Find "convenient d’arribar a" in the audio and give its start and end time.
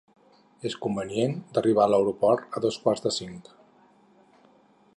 0.85-1.91